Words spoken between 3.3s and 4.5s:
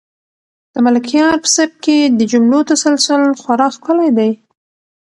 خورا ښکلی دی.